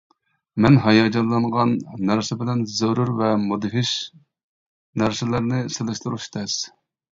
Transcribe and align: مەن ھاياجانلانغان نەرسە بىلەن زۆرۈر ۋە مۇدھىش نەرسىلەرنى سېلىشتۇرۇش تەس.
مەن 0.63 0.77
ھاياجانلانغان 0.85 1.75
نەرسە 2.11 2.37
بىلەن 2.39 2.63
زۆرۈر 2.79 3.13
ۋە 3.21 3.29
مۇدھىش 3.43 3.93
نەرسىلەرنى 5.05 5.63
سېلىشتۇرۇش 5.79 6.31
تەس. 6.39 6.61